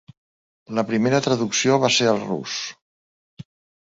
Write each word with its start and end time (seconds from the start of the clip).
La 0.77 0.83
primera 0.91 1.19
traducció 1.27 1.77
va 1.85 1.91
ser 1.99 2.07
al 2.13 2.23
rus. 2.31 2.57